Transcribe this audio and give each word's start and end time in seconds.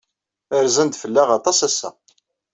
Rzan-d 0.65 0.95
fell-aɣ 1.01 1.29
aṭas 1.37 1.59
ass-a. 1.67 1.89